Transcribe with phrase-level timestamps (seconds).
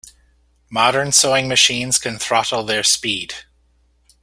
[0.71, 3.35] Modern sewing machines can throttle their speed.